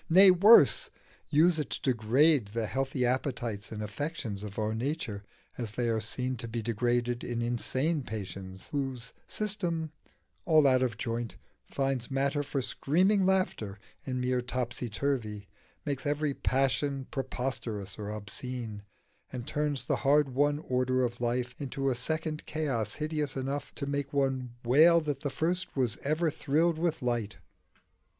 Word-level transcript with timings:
nay, 0.09 0.31
worse 0.31 0.89
use 1.29 1.59
it 1.59 1.69
to 1.69 1.79
degrade 1.91 2.47
the 2.47 2.65
healthy 2.65 3.05
appetites 3.05 3.71
and 3.71 3.83
affections 3.83 4.41
of 4.41 4.57
our 4.57 4.73
nature 4.73 5.23
as 5.59 5.73
they 5.73 5.87
are 5.89 6.01
seen 6.01 6.35
to 6.35 6.47
be 6.47 6.59
degraded 6.59 7.23
in 7.23 7.39
insane 7.39 8.01
patients 8.01 8.69
whose 8.69 9.13
system, 9.27 9.91
all 10.43 10.65
out 10.65 10.81
of 10.81 10.97
joint, 10.97 11.35
finds 11.69 12.09
matter 12.09 12.41
for 12.41 12.63
screaming 12.63 13.27
laughter 13.27 13.77
in 14.03 14.19
mere 14.19 14.41
topsy 14.41 14.89
turvy, 14.89 15.47
makes 15.85 16.07
every 16.07 16.33
passion 16.33 17.05
preposterous 17.11 17.99
or 17.99 18.09
obscene, 18.09 18.81
and 19.31 19.45
turns 19.45 19.85
the 19.85 19.97
hard 19.97 20.29
won 20.33 20.57
order 20.67 21.03
of 21.03 21.21
life 21.21 21.53
into 21.61 21.91
a 21.91 21.93
second 21.93 22.43
chaos 22.47 22.95
hideous 22.95 23.37
enough 23.37 23.71
to 23.75 23.85
make 23.85 24.11
one 24.11 24.55
wail 24.65 24.99
that 24.99 25.19
the 25.19 25.29
first 25.29 25.75
was 25.75 25.97
ever 25.97 26.31
thrilled 26.31 26.79
with 26.79 27.03
light? 27.03 27.37